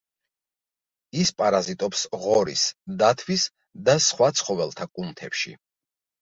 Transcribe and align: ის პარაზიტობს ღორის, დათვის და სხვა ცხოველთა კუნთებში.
ის 1.23 1.31
პარაზიტობს 1.41 2.01
ღორის, 2.23 2.63
დათვის 3.03 3.45
და 3.91 3.97
სხვა 4.07 4.31
ცხოველთა 4.41 4.89
კუნთებში. 4.99 5.55